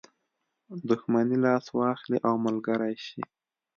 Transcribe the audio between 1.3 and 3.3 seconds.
لاس واخلي او ملګری شي.